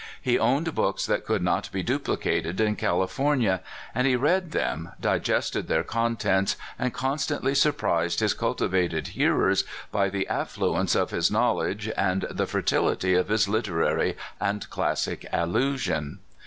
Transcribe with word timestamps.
He 0.19 0.39
owned 0.39 0.73
books 0.73 1.05
that 1.05 1.27
could 1.27 1.43
not 1.43 1.71
be 1.71 1.83
duplicated 1.83 2.59
in 2.59 2.75
California; 2.75 3.61
and 3.93 4.07
he 4.07 4.15
read 4.15 4.49
them, 4.49 4.93
digested 4.99 5.67
their 5.67 5.83
con 5.83 6.15
tents, 6.15 6.55
and 6.79 6.91
constantly 6.91 7.53
surprised 7.53 8.19
his 8.19 8.33
cultivated 8.33 9.09
hear 9.09 9.39
ers 9.45 9.63
by 9.91 10.09
the 10.09 10.27
affluence 10.27 10.95
of 10.95 11.11
his 11.11 11.29
knowledge, 11.29 11.87
and 11.95 12.25
the 12.31 12.47
fer 12.47 12.63
tility 12.63 13.15
of 13.15 13.27
his 13.27 13.47
literary 13.47 14.17
and 14.39 14.67
classic 14.71 15.23
allusion. 15.31 16.17